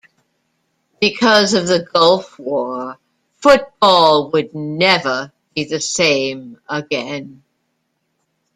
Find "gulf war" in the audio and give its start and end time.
1.93-2.97